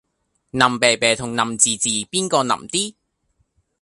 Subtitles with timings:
[0.03, 0.07] 腍啤啤
[1.15, 2.95] 同腍滋滋邊個腍啲？